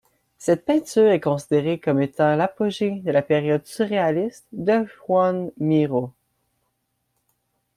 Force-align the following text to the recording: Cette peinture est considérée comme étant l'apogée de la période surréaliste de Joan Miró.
Cette 0.39 0.65
peinture 0.65 1.11
est 1.11 1.19
considérée 1.19 1.77
comme 1.79 2.01
étant 2.01 2.35
l'apogée 2.35 2.89
de 3.01 3.11
la 3.11 3.21
période 3.21 3.67
surréaliste 3.67 4.47
de 4.51 4.87
Joan 5.07 5.51
Miró. 5.59 6.11